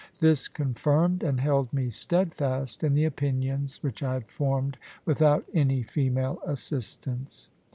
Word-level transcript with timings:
This 0.19 0.47
confirmed 0.47 1.21
and 1.21 1.39
held 1.39 1.71
me 1.71 1.91
steadfast 1.91 2.83
in 2.83 2.95
the 2.95 3.05
opinions 3.05 3.83
which 3.83 4.01
I 4.01 4.13
had 4.15 4.25
formed 4.31 4.79
without 5.05 5.45
any 5.53 5.83
female 5.83 6.39
assistance. 6.43 7.51